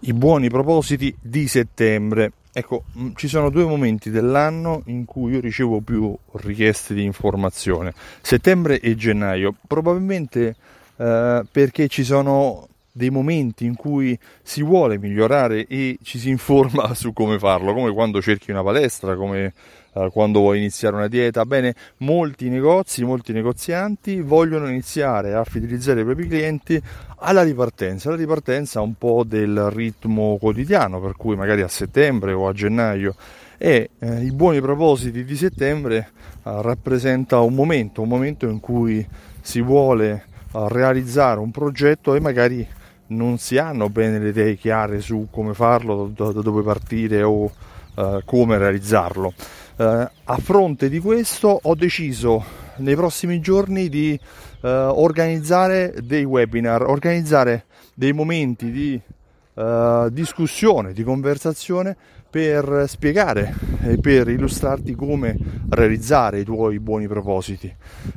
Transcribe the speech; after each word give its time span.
i 0.00 0.12
buoni 0.12 0.48
propositi 0.48 1.14
di 1.20 1.48
settembre. 1.48 2.32
Ecco, 2.52 2.84
mm, 2.98 3.10
ci 3.14 3.28
sono 3.28 3.50
due 3.50 3.64
momenti 3.64 4.10
dell'anno 4.10 4.82
in 4.86 5.04
cui 5.04 5.32
io 5.32 5.40
ricevo 5.40 5.80
più 5.80 6.16
richieste 6.32 6.94
di 6.94 7.04
informazione, 7.04 7.94
settembre 8.20 8.80
e 8.80 8.96
gennaio, 8.96 9.54
probabilmente 9.66 10.56
eh, 10.96 11.42
perché 11.50 11.88
ci 11.88 12.04
sono 12.04 12.68
dei 12.98 13.10
momenti 13.10 13.64
in 13.64 13.76
cui 13.76 14.18
si 14.42 14.62
vuole 14.62 14.98
migliorare 14.98 15.66
e 15.66 15.98
ci 16.02 16.18
si 16.18 16.28
informa 16.28 16.92
su 16.98 17.12
come 17.12 17.38
farlo, 17.38 17.72
come 17.72 17.92
quando 17.92 18.20
cerchi 18.20 18.50
una 18.50 18.62
palestra, 18.62 19.14
come 19.14 19.54
eh, 19.94 20.10
quando 20.12 20.40
vuoi 20.40 20.58
iniziare 20.58 20.96
una 20.96 21.08
dieta. 21.08 21.46
Bene, 21.46 21.74
molti 21.98 22.48
negozi, 22.48 23.04
molti 23.04 23.32
negozianti 23.32 24.20
vogliono 24.20 24.68
iniziare 24.68 25.34
a 25.34 25.44
fidelizzare 25.44 26.00
i 26.00 26.04
propri 26.04 26.26
clienti 26.26 26.82
alla 27.18 27.42
ripartenza. 27.42 28.10
La 28.10 28.16
ripartenza 28.16 28.80
un 28.80 28.94
po' 28.94 29.22
del 29.24 29.70
ritmo 29.70 30.36
quotidiano, 30.38 31.00
per 31.00 31.16
cui 31.16 31.36
magari 31.36 31.62
a 31.62 31.68
settembre 31.68 32.32
o 32.32 32.48
a 32.48 32.52
gennaio 32.52 33.14
e 33.60 33.90
eh, 33.98 34.24
i 34.24 34.30
buoni 34.30 34.60
propositi 34.60 35.24
di 35.24 35.36
settembre 35.36 36.10
eh, 36.44 36.62
rappresenta 36.62 37.40
un 37.40 37.54
momento, 37.54 38.02
un 38.02 38.08
momento 38.08 38.46
in 38.48 38.60
cui 38.60 39.06
si 39.40 39.60
vuole 39.60 40.26
eh, 40.52 40.66
realizzare 40.68 41.40
un 41.40 41.50
progetto 41.50 42.14
e 42.14 42.20
magari 42.20 42.66
non 43.08 43.38
si 43.38 43.58
hanno 43.58 43.88
bene 43.88 44.18
le 44.18 44.28
idee 44.28 44.56
chiare 44.56 45.00
su 45.00 45.28
come 45.30 45.54
farlo, 45.54 46.10
da, 46.14 46.32
dove 46.32 46.62
partire 46.62 47.22
o 47.22 47.44
uh, 47.94 48.20
come 48.24 48.58
realizzarlo. 48.58 49.32
Uh, 49.76 49.84
a 50.24 50.36
fronte 50.38 50.88
di 50.88 50.98
questo 50.98 51.58
ho 51.62 51.74
deciso 51.74 52.44
nei 52.76 52.94
prossimi 52.94 53.40
giorni 53.40 53.88
di 53.88 54.18
uh, 54.60 54.66
organizzare 54.68 55.94
dei 56.02 56.24
webinar, 56.24 56.82
organizzare 56.82 57.64
dei 57.94 58.12
momenti 58.12 58.70
di 58.70 59.00
discussione, 60.10 60.92
di 60.92 61.02
conversazione 61.02 61.96
per 62.30 62.84
spiegare 62.86 63.52
per 64.00 64.28
illustrarti 64.28 64.94
come 64.94 65.36
realizzare 65.70 66.40
i 66.40 66.44
tuoi 66.44 66.78
buoni 66.80 67.06
propositi. 67.06 67.72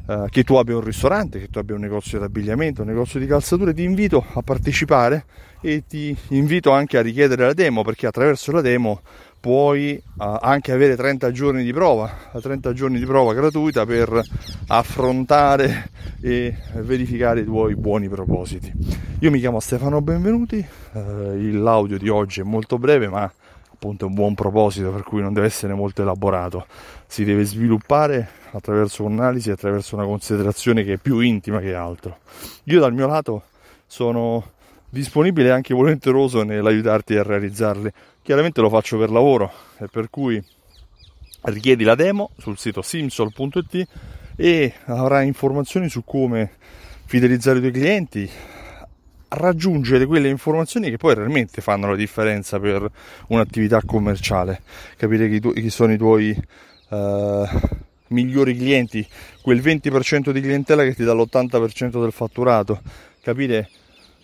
Uh, 0.06 0.26
che 0.30 0.44
tu 0.44 0.56
abbia 0.56 0.76
un 0.76 0.84
ristorante, 0.84 1.40
che 1.40 1.50
tu 1.50 1.60
abbia 1.60 1.76
un 1.76 1.82
negozio 1.82 2.18
di 2.18 2.26
abbigliamento, 2.26 2.82
un 2.82 2.88
negozio 2.88 3.20
di 3.20 3.28
calzature, 3.28 3.74
ti 3.74 3.84
invito 3.84 4.26
a 4.34 4.42
partecipare 4.42 5.26
e 5.62 5.84
ti 5.88 6.16
invito 6.30 6.72
anche 6.72 6.98
a 6.98 7.02
richiedere 7.02 7.46
la 7.46 7.54
demo 7.54 7.84
perché 7.84 8.08
attraverso 8.08 8.52
la 8.52 8.62
demo 8.62 9.02
puoi 9.40 10.02
uh, 10.18 10.38
anche 10.40 10.72
avere 10.72 10.96
30 10.96 11.32
giorni 11.32 11.64
di 11.64 11.74
prova, 11.74 12.10
30 12.40 12.74
giorni 12.74 13.00
di 13.00 13.06
prova 13.06 13.34
gratuita 13.34 13.86
per 13.86 14.22
affrontare 14.68 15.90
e 16.22 16.56
verificare 16.76 17.42
i 17.42 17.46
tuoi 17.46 17.76
buoni 17.76 18.08
propositi. 18.08 18.72
Io 19.20 19.32
mi 19.32 19.40
chiamo 19.40 19.60
Stefano 19.60 20.02
Benvenuti, 20.02 20.64
uh, 20.94 21.00
l'audio 21.54 21.98
di 21.98 22.10
oggi 22.10 22.42
è 22.42 22.44
molto 22.44 22.78
breve 22.78 23.08
ma 23.08 23.32
appunto 23.82 24.06
è 24.06 24.08
un 24.08 24.14
buon 24.14 24.36
proposito 24.36 24.92
per 24.92 25.02
cui 25.02 25.22
non 25.22 25.34
deve 25.34 25.48
essere 25.48 25.74
molto 25.74 26.04
elaborato, 26.04 26.68
si 27.08 27.24
deve 27.24 27.44
sviluppare 27.44 28.30
attraverso 28.52 29.04
un'analisi, 29.04 29.50
attraverso 29.50 29.96
una 29.96 30.06
considerazione 30.06 30.84
che 30.84 30.94
è 30.94 30.98
più 30.98 31.18
intima 31.18 31.60
che 31.60 31.74
altro. 31.74 32.20
Io 32.66 32.80
dal 32.80 32.94
mio 32.94 33.08
lato 33.08 33.46
sono 33.88 34.52
disponibile 34.88 35.48
e 35.48 35.52
anche 35.52 35.74
volenteroso 35.74 36.44
nell'aiutarti 36.44 37.16
a 37.16 37.24
realizzarli. 37.24 37.92
Chiaramente 38.22 38.62
lo 38.62 38.70
faccio 38.70 39.00
per 39.00 39.10
lavoro 39.10 39.52
e 39.80 39.88
per 39.88 40.12
cui 40.12 40.40
richiedi 41.46 41.84
la 41.84 41.96
demo 41.96 42.30
sul 42.38 42.60
sito 42.60 42.84
simsol.it 42.84 43.88
e 44.36 44.74
avrai 44.86 45.26
informazioni 45.26 45.90
su 45.90 46.04
come 46.04 46.52
fidelizzare 47.06 47.58
i 47.58 47.62
tuoi 47.62 47.74
clienti, 47.74 48.30
raggiungere 49.34 50.06
quelle 50.06 50.30
informazioni 50.30 50.90
che 50.90 50.98
poi 50.98 51.16
realmente 51.16 51.62
fanno 51.62 51.90
la 51.90 51.96
differenza 51.96 52.60
per 52.60 52.90
un'attività 53.28 53.82
commerciale, 53.86 54.62
capire 54.98 55.30
chi, 55.30 55.40
tu, 55.40 55.54
chi 55.54 55.70
sono 55.70 55.94
i 55.94 55.98
tuoi 55.98 56.36
uh, 56.90 57.46
migliori 58.08 58.56
clienti, 58.56 59.06
quel 59.42 59.62
20% 59.62 60.32
di 60.32 60.42
clientela 60.42 60.84
che 60.84 60.96
ti 60.96 61.04
dà 61.04 61.14
l'80% 61.14 62.02
del 62.02 62.12
fatturato, 62.12 62.82
capire 63.22 63.70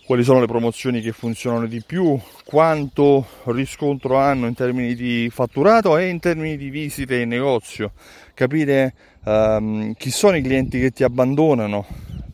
quali 0.06 0.23
sono 0.23 0.40
le 0.40 0.47
promozioni 0.47 1.01
che 1.01 1.12
funzionano 1.12 1.67
di 1.67 1.84
più, 1.85 2.19
quanto 2.46 3.25
riscontro 3.46 4.17
hanno 4.17 4.47
in 4.47 4.53
termini 4.53 4.96
di 4.96 5.29
fatturato 5.31 5.97
e 5.97 6.07
in 6.07 6.19
termini 6.19 6.56
di 6.57 6.69
visite 6.69 7.17
in 7.17 7.29
negozio, 7.29 7.91
capire 8.34 8.94
um, 9.25 9.94
chi 9.94 10.09
sono 10.12 10.38
i 10.38 10.41
clienti 10.41 10.79
che 10.79 10.91
ti 10.91 11.03
abbandonano, 11.03 11.85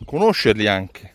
conoscerli 0.05 0.67
anche 0.67 1.12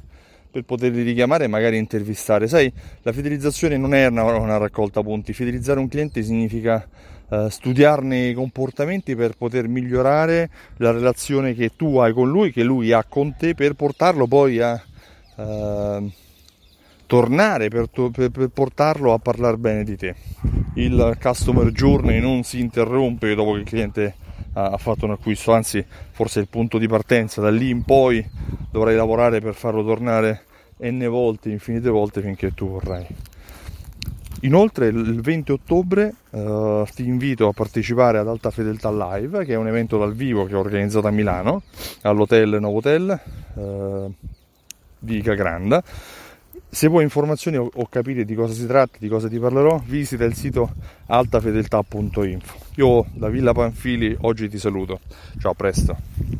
per 0.50 0.62
poterli 0.64 1.02
richiamare 1.02 1.44
e 1.44 1.48
magari 1.48 1.76
intervistare. 1.76 2.48
Sai, 2.48 2.72
la 3.02 3.12
fidelizzazione 3.12 3.76
non 3.76 3.94
è 3.94 4.06
una, 4.06 4.24
una 4.24 4.56
raccolta 4.56 5.02
punti, 5.02 5.32
fidelizzare 5.32 5.78
un 5.78 5.88
cliente 5.88 6.22
significa 6.22 6.86
uh, 7.28 7.48
studiarne 7.48 8.28
i 8.28 8.34
comportamenti 8.34 9.14
per 9.14 9.36
poter 9.36 9.68
migliorare 9.68 10.50
la 10.76 10.90
relazione 10.90 11.54
che 11.54 11.72
tu 11.76 11.98
hai 11.98 12.12
con 12.12 12.30
lui, 12.30 12.52
che 12.52 12.62
lui 12.62 12.92
ha 12.92 13.04
con 13.04 13.34
te, 13.36 13.54
per 13.54 13.74
portarlo 13.74 14.26
poi 14.26 14.60
a 14.60 14.82
uh, 15.36 16.10
tornare, 17.06 17.68
per, 17.68 17.88
per, 18.12 18.30
per 18.30 18.48
portarlo 18.48 19.12
a 19.12 19.18
parlare 19.18 19.56
bene 19.56 19.84
di 19.84 19.96
te. 19.96 20.14
Il 20.74 21.16
customer 21.20 21.70
journey 21.72 22.20
non 22.20 22.42
si 22.42 22.60
interrompe 22.60 23.34
dopo 23.34 23.52
che 23.52 23.58
il 23.58 23.64
cliente 23.64 24.14
ha 24.52 24.76
fatto 24.76 25.04
un 25.04 25.12
acquisto, 25.12 25.52
anzi 25.52 25.84
forse 26.10 26.40
è 26.40 26.42
il 26.42 26.48
punto 26.48 26.78
di 26.78 26.88
partenza, 26.88 27.40
da 27.40 27.50
lì 27.50 27.70
in 27.70 27.84
poi 27.84 28.26
dovrai 28.70 28.96
lavorare 28.96 29.40
per 29.40 29.54
farlo 29.54 29.84
tornare 29.84 30.44
n 30.80 31.06
volte, 31.08 31.50
infinite 31.50 31.88
volte 31.88 32.20
finché 32.20 32.52
tu 32.54 32.68
vorrai. 32.68 33.06
Inoltre 34.42 34.86
il 34.86 35.20
20 35.20 35.50
ottobre 35.50 36.14
uh, 36.30 36.84
ti 36.94 37.04
invito 37.04 37.48
a 37.48 37.52
partecipare 37.52 38.18
ad 38.18 38.28
Alta 38.28 38.50
Fedeltà 38.50 38.90
Live, 38.90 39.44
che 39.44 39.54
è 39.54 39.56
un 39.56 39.66
evento 39.66 39.98
dal 39.98 40.14
vivo 40.14 40.44
che 40.44 40.54
ho 40.54 40.60
organizzato 40.60 41.08
a 41.08 41.10
Milano, 41.10 41.62
all'hotel 42.02 42.58
Novotel 42.60 43.20
uh, 43.54 44.12
di 44.96 45.20
Cagranda. 45.22 45.82
Se 46.70 46.86
vuoi 46.86 47.02
informazioni 47.02 47.56
o 47.56 47.88
capire 47.88 48.24
di 48.24 48.34
cosa 48.34 48.52
si 48.52 48.66
tratta, 48.66 48.98
di 49.00 49.08
cosa 49.08 49.26
ti 49.26 49.38
parlerò, 49.38 49.82
visita 49.84 50.24
il 50.24 50.34
sito 50.34 50.74
altafedeltà.info. 51.06 52.58
Io 52.76 53.06
da 53.14 53.28
Villa 53.28 53.52
Panfili 53.52 54.14
oggi 54.20 54.48
ti 54.48 54.58
saluto. 54.58 55.00
Ciao, 55.40 55.52
a 55.52 55.54
presto. 55.54 56.38